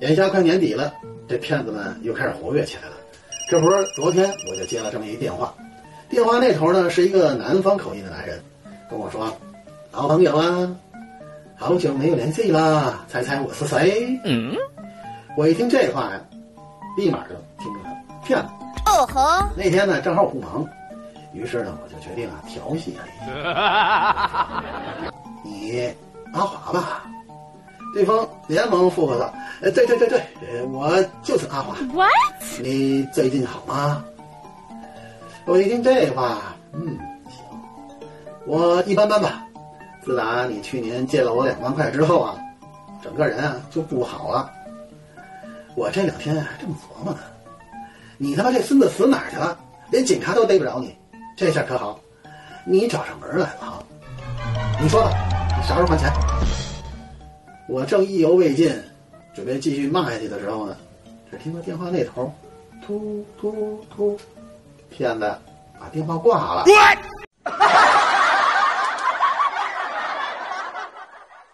[0.00, 0.92] 眼下快年底了，
[1.26, 2.96] 这骗子们又开始活跃起来了。
[3.48, 5.54] 这不是昨天我就接了这么一电话，
[6.08, 8.38] 电话那头呢是一个南方口音的男人，
[8.90, 9.34] 跟我说
[9.92, 10.76] ：“老朋友啊，
[11.56, 14.54] 好久没有联系了，猜猜我是谁？”嗯，
[15.36, 16.20] 我一听这话呀，
[16.98, 18.48] 立马就听出来了，骗子。
[18.84, 20.66] 哦吼，那天呢正好不忙，
[21.32, 24.62] 于是呢我就决定啊调戏他一下。
[25.42, 25.88] 你
[26.34, 27.06] 阿华吧？
[27.96, 29.32] 对方连忙附和道
[29.62, 31.74] ：“呃，对对对对，呃，我就是阿华。
[31.94, 32.10] What？
[32.60, 34.04] 你最近好吗？”
[35.48, 36.98] 我一听这话，嗯，
[37.30, 37.42] 行，
[38.44, 39.46] 我一般般吧。
[40.04, 42.36] 自打你去年借了我两万块之后啊，
[43.02, 44.50] 整个人啊就不好了。
[45.74, 47.20] 我这两天啊正琢磨呢，
[48.18, 49.58] 你他妈这孙子死哪儿去了？
[49.90, 50.94] 连警察都逮不着你，
[51.34, 51.98] 这下可好，
[52.66, 53.82] 你找上门来了啊。
[54.82, 55.10] 你说吧，
[55.56, 56.12] 你啥时候还钱？
[57.68, 58.72] 我正意犹未尽，
[59.34, 60.76] 准备继续骂下去的时候呢，
[61.30, 62.32] 只听到电话那头，
[62.86, 64.18] 突突突，
[64.90, 65.36] 骗子
[65.80, 66.64] 把电话挂了。